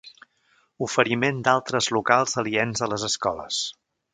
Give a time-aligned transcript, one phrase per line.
[0.85, 3.61] Oferiment d’altres locals aliens a les escoles.